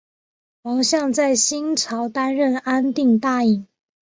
[0.63, 3.67] 王向在新朝担任安定大尹。